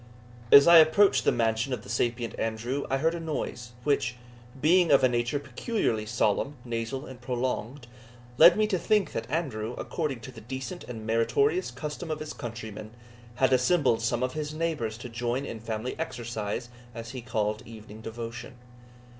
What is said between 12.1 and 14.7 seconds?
his countrymen, had assembled some of his